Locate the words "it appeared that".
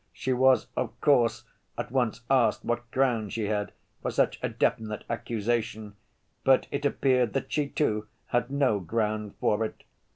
6.71-7.51